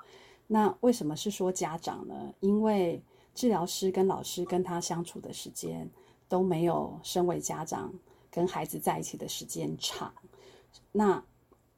[0.54, 2.34] 那为什么是说家长呢？
[2.42, 3.02] 因为
[3.34, 5.90] 治疗师跟老师跟他相处的时间
[6.28, 7.90] 都没有身为家长
[8.30, 10.14] 跟孩子在一起的时间长。
[10.92, 11.24] 那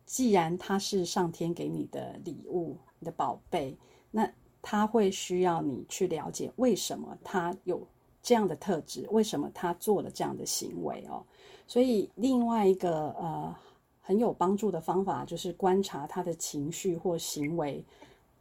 [0.07, 3.77] 既然他是上天给你的礼物，你的宝贝，
[4.09, 4.27] 那
[4.59, 7.87] 他会需要你去了解为什么他有
[8.23, 11.23] 这样的特质，为什么他做了这样的行为哦。
[11.67, 13.55] 所以另外一个呃
[14.01, 17.85] 很有帮助的方法就是观察他的情绪或行为，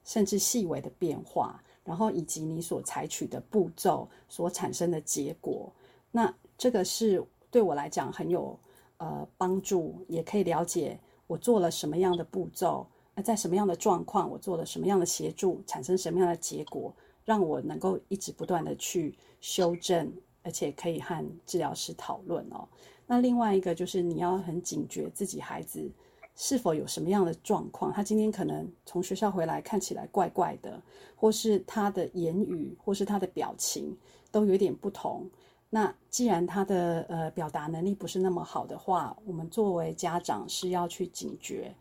[0.04, 1.62] 甚至细微的变化。
[1.84, 5.68] 然后以及你所采取的步骤所产生的结果，
[6.12, 8.56] 那这个是对我来讲很有
[8.98, 12.86] 呃帮助，也可以了解我做了什么样的步骤，
[13.16, 20.08] 那在什么样的状况，我做了什么样的协助，产生什么样的结果，让我能够一直不断的去修正，
[20.44, 22.64] 而且可以和治疗师讨论哦。
[23.08, 25.90] 那另外一个就是你要很警觉自己孩子。
[26.34, 27.92] 是否有什么样的状况？
[27.92, 30.80] 他今天可能从学校回来看起来怪怪的，
[31.14, 33.96] 或是他的言语，或是他的表情
[34.30, 35.28] 都有点不同。
[35.68, 41.74] 那既然他的呃表达能力不是那么好的话，我们作为家长是要去警觉，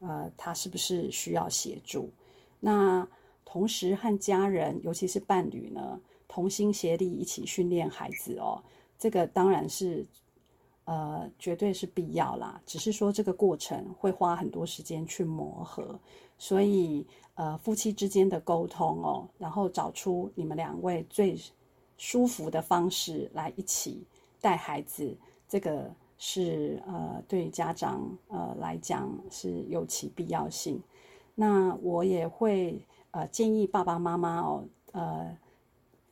[0.00, 2.08] 呃，他是不是需要协助？
[2.60, 3.06] 那
[3.44, 8.62] 同时和家人，尤其是伴侣呢，同心协力一起训练孩子哦，
[8.98, 10.06] 这个当然是。
[10.86, 12.60] 呃，绝对是必要啦。
[12.64, 15.98] 只是说这个过程会花很多时间去磨合，
[16.38, 21.38] 所以呃，夫妻之间的沟通哦，然后找出你们两位最
[21.96, 24.06] 舒服的方式来一起
[24.40, 25.16] 带孩子，
[25.48, 30.80] 这个是呃，对家长呃来讲是有其必要性。
[31.34, 35.36] 那我也会呃建议爸爸妈妈哦，呃。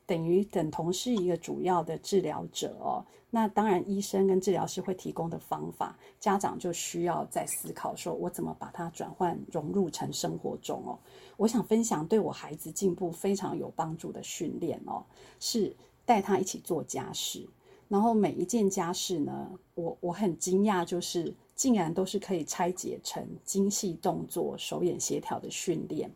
[0.06, 3.04] 等于等同是一个主要的治疗者哦。
[3.30, 10.96] 那当然，医生跟治疗师会提供的方法，家长就需要在思考，说我怎么把它转换融入成生活中哦。
[11.36, 15.04] 我想分享对我孩子进步非常有帮助的训练哦，
[15.40, 17.44] 是带他一起做家事。
[17.88, 26.08] 然后每一件家事呢，我我很惊讶，就是竟然都是可以拆解成精细动作、手眼协调的训练。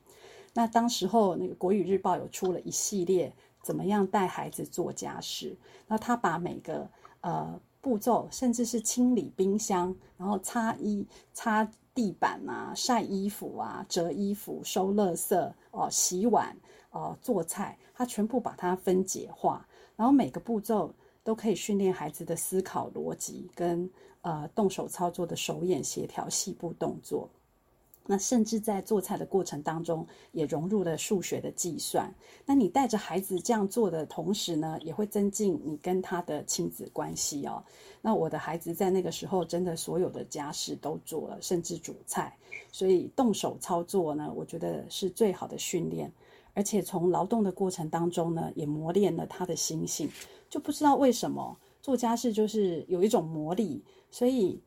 [0.54, 3.32] 那当时候那个国语日报有出了一系列。
[3.68, 5.54] 怎么样带孩子做家事？
[5.86, 6.88] 那他把每个
[7.20, 16.56] 呃步骤，甚至是清理冰箱，然后擦衣、擦地板啊、晒衣服啊、折衣服、收垃圾哦、洗碗
[16.92, 23.90] 哦、做菜，他全部把它分解化，然后每个步骤都可以训练孩子的思考逻辑跟
[24.22, 27.28] 呃动手操作的手眼协调细部动作。
[28.10, 32.10] 那甚至在做菜的过程当中，也融入了数学的计算。
[32.46, 37.62] 那你带着孩子这样做的同时呢，也会增进你跟他的亲子关系哦。
[38.00, 42.34] 那我的孩子在那个时候真的所有的家事都做了，甚至煮菜。
[42.72, 46.10] 所以动手操作呢，我觉得是最好的训练。
[46.54, 50.08] 而且从劳动的过程当中呢，也磨练了他的心性。
[50.48, 54.58] 就不知道为什么做家事就是有一种魔力，所以。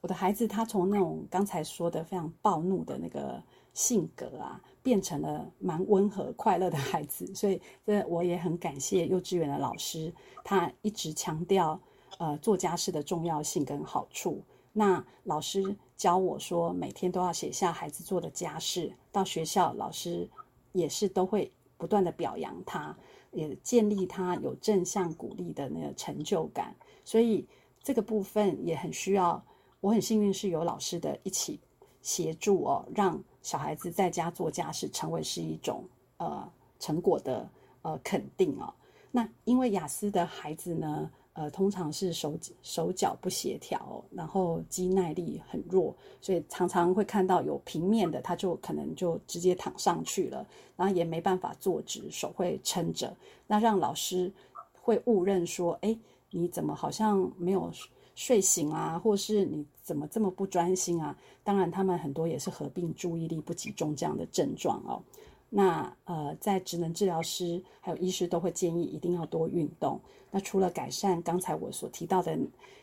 [0.00, 3.42] 我的孩子，他从那种刚才说的非常暴怒的那个
[3.74, 7.26] 性格啊，变成了蛮温和、快乐的孩子。
[7.34, 11.80] 所以，这我也很感谢幼稚园的老师，他一直强调
[12.18, 14.40] 呃做家事的重要性跟好处。
[14.72, 20.30] 那老师教我说，每天都要写下孩子做的家事，到学校老师
[20.72, 22.96] 也是都会不断的表扬他，
[23.32, 26.72] 也建立他有正向鼓励的那个成就感。
[27.04, 27.48] 所以
[27.82, 29.44] 这个部分也很需要。
[29.80, 31.60] 我很幸运是有老师的一起
[32.02, 35.84] 协助哦，让小孩子在家做家事成为是一种
[36.16, 37.48] 呃成果的
[37.82, 38.72] 呃肯定哦。
[39.10, 53.16] 那因为雅思的孩子呢，呃，通常是手手脚不协调，然后肌耐力很弱，所以常常会看到有平面的，他就可能就直接躺上去了，然后也没办法坐直，手会撑着。
[53.46, 54.32] 那让老师。
[54.80, 55.94] 会误认说，哎，
[56.30, 57.70] 你怎么好像没有
[58.18, 61.16] 睡醒啊，或是你怎么这么不专心啊？
[61.44, 65.00] 当然，他们很多也是合并注意力不集中这样的症状哦。
[65.48, 70.00] 那呃，在职能治疗师还有医师都会建议一定要多运动。
[70.32, 72.36] 那除了改善刚才我所提到的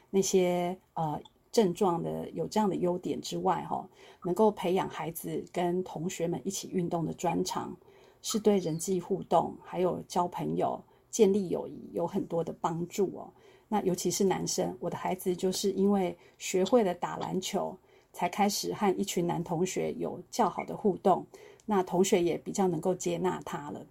[0.10, 1.22] 那些呃
[1.52, 3.86] 症状的有这样的优点之外，哈，
[4.24, 7.76] 能够培养孩子跟同学们一起运动的专长，
[8.22, 10.82] 是对人际互动还有交朋友、
[11.12, 13.28] 建立友谊有很多的帮助哦。
[13.68, 17.78] 那尤其是男生，我的孩子就是因为学会了打篮球，
[18.14, 21.26] 才开始和一群男同学有较好的互动。
[21.66, 23.84] 那同学也比较能够接纳他了，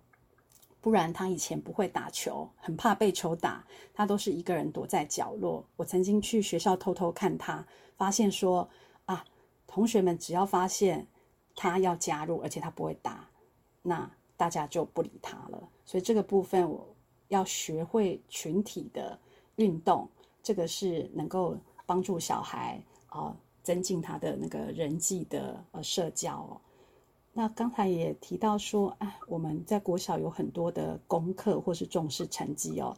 [0.81, 5.67] 不然他以前不会打球，很怕被球打，他都是一个人躲在角落。
[5.75, 7.67] 我曾经去学校偷偷看他，
[7.97, 8.69] 发现说
[9.07, 9.25] 啊，
[9.67, 11.05] 同学们只要发现
[11.57, 13.29] 他要加入，而且他不会打，
[13.83, 15.69] 那大家就不理他了。
[15.85, 16.95] 所以这个部分我
[17.27, 19.19] 要学会群体的
[19.57, 20.09] 运动，
[20.43, 26.61] 这个是能够帮助小孩啊增进他的那个人际的呃社交哦。
[27.33, 32.97] 那刚才也提到说，啊，我们在国小有很多的功课或是重视成绩哦。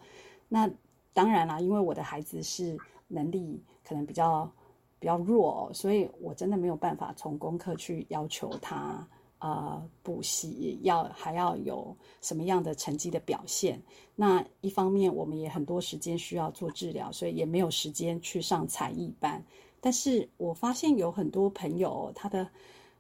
[0.49, 0.71] 那
[1.15, 2.77] 当然啦，因为我的孩子是
[3.09, 4.51] 能力可能比较
[4.99, 9.07] 比较弱哦，所以我真的没有办法从功课去要求他
[9.47, 13.81] 呃补习要还要有什么样的成绩的表现。
[14.15, 19.45] 那一方面我们也很多时间需要做治疗，所以也没有时间去上才艺班。
[19.81, 22.49] 但是我发现有很多朋友他的。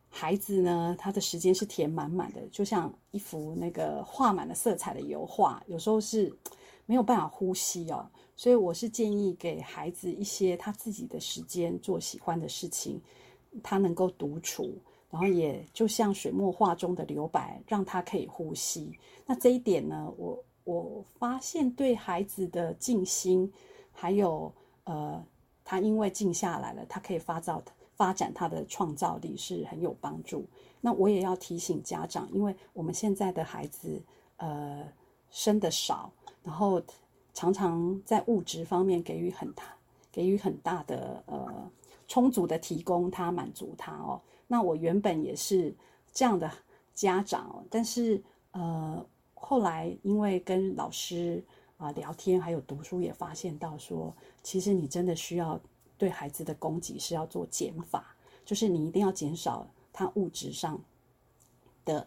[0.08, 6.32] 孩子呢，他的时间是填满满的，就像一幅那个画满了色彩的油画，有时候是
[6.86, 8.08] 没有办法呼吸哦。
[8.34, 12.98] 所以我是建议给孩子一些他自己的时间做喜欢的事情，
[13.62, 14.78] 他能够独处，
[15.16, 18.92] 然后也就像水墨画中的留白，让他可以呼吸。
[19.24, 23.50] 那这一点呢，我我发现对孩子的静心，
[23.92, 24.52] 还有
[24.84, 25.24] 呃，
[25.64, 27.72] 他因为静下来了，他可以发造的。
[27.94, 30.44] 发展他的创造力是很有帮助。
[30.82, 33.98] 那我也要提醒家长，因为我们现在的孩子，
[34.36, 34.86] 呃，
[35.30, 36.12] 生的少，
[36.42, 36.82] 然后
[37.32, 39.64] 常常在物质方面给予很大、
[40.12, 41.70] 给予很大的呃
[42.06, 44.20] 充足的提供，他满足他哦。
[44.46, 45.74] 那我原本也是
[46.12, 46.50] 这样的
[46.94, 48.22] 家长，但是
[48.52, 51.44] 呃后来因为跟老师
[51.76, 55.60] 啊聊天，还有读书，也发现到说，其实你真的需要。
[55.98, 60.78] 对孩子的供给是要做减法，就是你一定要减少他物质上
[61.86, 62.06] 的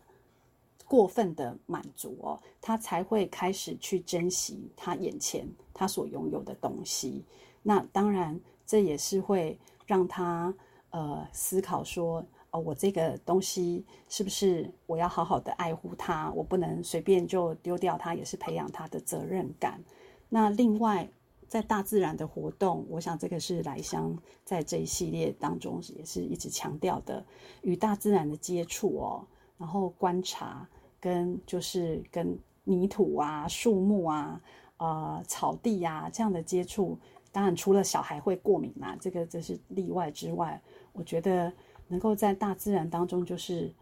[0.85, 7.25] 过分的满足哦，他才会开始去珍惜他眼前他所拥有的东西。
[7.63, 10.53] 那当然，这也是会让他
[10.91, 19.83] 呃思考说，哦，我这个东西是不是我要好好的爱护它，我不能随便就丢掉它，也是培养他的责任感。
[20.29, 21.09] 那另外。
[21.49, 24.15] 在大自然的活动，我想这个是来香
[24.45, 27.25] 在这一系列当中也是一直强调的，
[27.63, 29.25] 与大自然的接触哦，
[29.57, 30.69] 然后观察
[30.99, 34.39] 跟就是跟泥土啊、树木啊、
[34.77, 36.95] 呃草地呀这样的接触，
[37.31, 40.61] 当然除了小孩会过敏嘛，这个这是例外之外，
[40.99, 41.51] 我觉得
[41.87, 43.73] 能够在大自然当中就是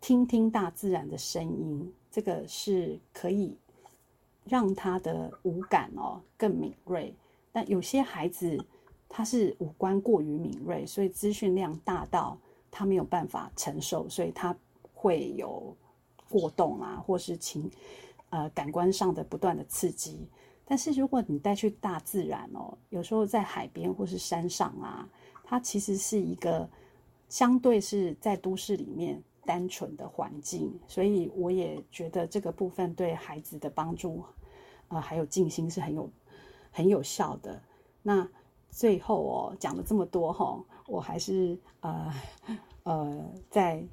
[0.00, 3.58] 听听大自然的声音，这个是可以。
[4.48, 7.12] 让他的五感哦更敏锐，
[7.50, 8.56] 但有些孩子
[9.08, 12.38] 他是五官过于敏锐，所以资讯量大到
[12.70, 14.56] 他没有办法承受，所以他
[14.94, 15.76] 会有
[16.28, 17.68] 过动啊，或是情
[18.30, 20.28] 呃感官上的不断的刺激。
[20.64, 25.08] 但是如果你带去大自然哦，有时候在海边或是山上啊，
[25.46, 26.68] 它其实是一个
[27.30, 34.22] 相对是在都市里面单纯的环境，所以我也觉得这个部分对孩子的帮助。
[34.88, 36.08] 啊，还有静心是很有
[36.70, 37.60] 很有效的。
[38.04, 38.28] 那
[38.70, 42.14] 最后哦，讲了这么多哈，我还是呃
[42.84, 43.84] 呃在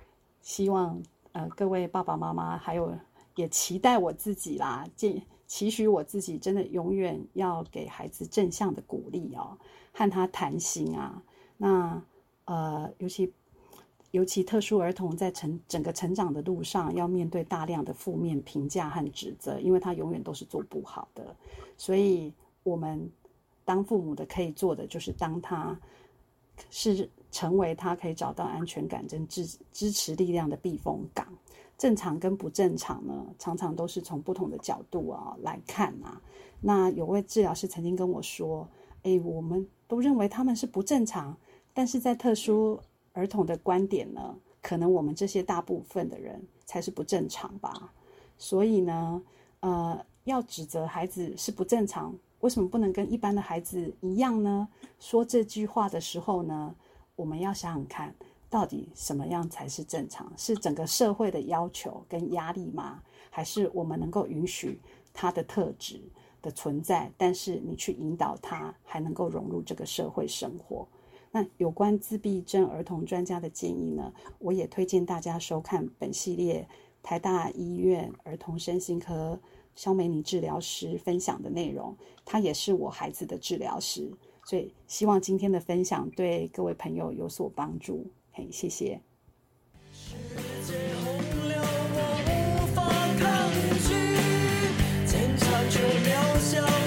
[0.43, 1.01] 希望
[1.31, 2.95] 呃各位爸爸妈妈，还有
[3.33, 9.57] 也期待我自己啦，期期许我自己，真的永远要给孩子正向的鼓励哦，
[9.93, 11.23] 和他谈心啊。
[11.63, 12.03] 那
[12.45, 13.31] 呃，尤其。
[14.13, 21.35] 尤其特殊儿童在成整个成长的路上，要面对大量的负面评价和指责，因为他永远都是做不好的。
[21.77, 23.09] 所以，我们
[23.65, 25.75] 当父母的可以做的，就是当他
[26.69, 31.27] 是成为他可以找到安全感跟支支持力量的避风港。
[31.75, 36.21] 正常跟不正常呢，常常都是从不同的角度啊来看啊。
[36.61, 38.69] 那有位治疗师曾经跟我说
[39.01, 41.35] ：“哎，我们都认为他们是不正常，
[41.73, 42.79] 但是在特殊。”
[43.15, 47.93] 儿童的观点呢，可能我们这些大部分的人才是不正常吧。
[48.39, 49.21] 所以呢，
[49.59, 54.67] 呃，要指责孩子是不正常，为什么不能跟一般的孩子一样呢？
[54.99, 56.73] 说这句话的时候呢，
[57.15, 58.15] 我们要想想看，
[58.49, 60.33] 到底什么样才是正常？
[60.35, 63.03] 是整个社会的要求跟压力吗？
[63.29, 64.81] 还是我们能够允许
[65.13, 66.01] 他的特质
[66.41, 70.87] 的存在，但是你去引导他，还能够融入这个社会生活？
[71.35, 76.67] 那有关自闭症儿童专家的建议呢，我也推荐大家收看本系列
[77.01, 79.39] 台大医院儿童身心科
[79.75, 84.13] 肖美妮治疗师分享的内容，他也是我孩子的治疗师，
[84.45, 88.05] 所以希望今天的分享对各位朋友有所帮助。
[88.31, 89.01] 嘿，谢谢。
[89.91, 90.13] 世
[90.63, 90.73] 界
[91.03, 91.17] 洪
[91.49, 91.57] 流，
[91.95, 92.83] 我无法
[93.17, 93.49] 抗
[93.81, 96.82] 拒，坚强却渺小。